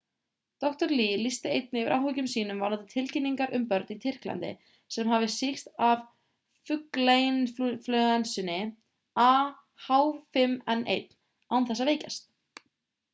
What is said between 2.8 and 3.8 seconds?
tilkynningar um